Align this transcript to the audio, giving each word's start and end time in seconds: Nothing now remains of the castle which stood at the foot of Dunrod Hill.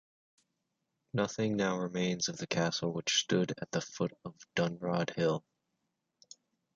Nothing 1.13 1.55
now 1.57 1.77
remains 1.77 2.27
of 2.27 2.37
the 2.37 2.47
castle 2.47 2.91
which 2.91 3.19
stood 3.21 3.53
at 3.61 3.69
the 3.69 3.81
foot 3.81 4.11
of 4.25 4.33
Dunrod 4.55 5.11
Hill. 5.15 5.43